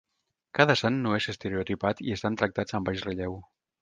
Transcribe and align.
Cada 0.59 0.75
sant 0.81 0.95
no 1.03 1.11
és 1.17 1.27
estereotipat 1.33 2.01
i 2.09 2.17
estan 2.17 2.39
tractats 2.43 2.79
amb 2.79 2.89
baix 2.91 3.05
relleu. 3.11 3.37